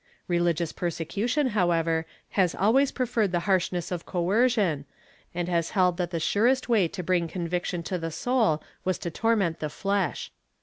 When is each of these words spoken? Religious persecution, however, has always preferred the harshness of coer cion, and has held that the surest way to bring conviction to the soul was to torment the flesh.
Religious 0.27 0.71
persecution, 0.73 1.49
however, 1.49 2.07
has 2.29 2.55
always 2.55 2.91
preferred 2.91 3.31
the 3.31 3.41
harshness 3.41 3.91
of 3.91 4.03
coer 4.03 4.49
cion, 4.49 4.83
and 5.35 5.47
has 5.47 5.69
held 5.77 5.97
that 5.97 6.09
the 6.09 6.19
surest 6.19 6.67
way 6.67 6.87
to 6.87 7.03
bring 7.03 7.27
conviction 7.27 7.83
to 7.83 7.99
the 7.99 8.09
soul 8.09 8.63
was 8.83 8.97
to 8.97 9.11
torment 9.11 9.59
the 9.59 9.69
flesh. 9.69 10.31